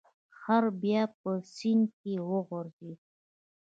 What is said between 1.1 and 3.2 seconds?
په سیند کې وغورځید.